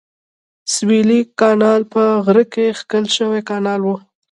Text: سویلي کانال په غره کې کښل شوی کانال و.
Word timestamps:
سویلي 0.73 1.19
کانال 1.39 1.81
په 1.93 2.03
غره 2.25 2.45
کې 2.53 2.65
کښل 2.79 3.05
شوی 3.15 3.41
کانال 3.49 3.81
و. 3.85 3.89